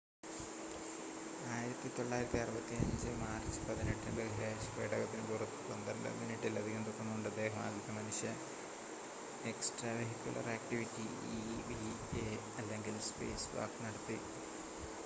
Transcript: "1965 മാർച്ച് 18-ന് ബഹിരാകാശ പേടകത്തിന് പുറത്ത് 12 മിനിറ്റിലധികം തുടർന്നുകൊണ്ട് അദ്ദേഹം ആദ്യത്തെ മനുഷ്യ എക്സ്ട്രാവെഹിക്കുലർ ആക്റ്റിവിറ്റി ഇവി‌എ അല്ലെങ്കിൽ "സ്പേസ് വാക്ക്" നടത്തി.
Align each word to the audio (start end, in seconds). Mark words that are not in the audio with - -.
"1965 1.47 2.39
മാർച്ച് 3.19 3.59
18-ന് 3.65 4.13
ബഹിരാകാശ 4.15 4.65
പേടകത്തിന് 4.71 5.25
പുറത്ത് 5.27 5.59
12 5.67 6.15
മിനിറ്റിലധികം 6.21 6.87
തുടർന്നുകൊണ്ട് 6.87 7.29
അദ്ദേഹം 7.31 7.61
ആദ്യത്തെ 7.61 7.95
മനുഷ്യ 7.99 8.31
എക്സ്ട്രാവെഹിക്കുലർ 9.45 10.49
ആക്റ്റിവിറ്റി 10.57 11.07
ഇവി‌എ 11.61 12.27
അല്ലെങ്കിൽ 12.57 12.97
"സ്പേസ് 13.11 13.49
വാക്ക്" 13.55 13.81
നടത്തി. 13.85 14.19